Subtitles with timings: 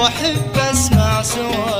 [0.00, 1.79] وأحب أسمع سواليفه